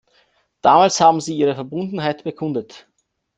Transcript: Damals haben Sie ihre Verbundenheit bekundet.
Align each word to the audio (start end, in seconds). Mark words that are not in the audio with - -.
Damals 0.61 0.99
haben 0.99 1.21
Sie 1.21 1.37
ihre 1.37 1.53
Verbundenheit 1.53 2.23
bekundet. 2.23 2.87